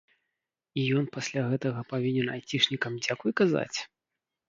[0.83, 3.77] І ён пасля гэтага павінен айцішнікам дзякуй казаць?